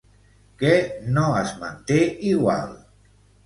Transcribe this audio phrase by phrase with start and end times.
[0.63, 0.71] Què
[1.19, 2.01] no es manté
[2.33, 2.69] igual?